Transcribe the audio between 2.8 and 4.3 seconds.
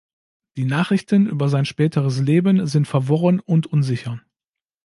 verworren und unsicher.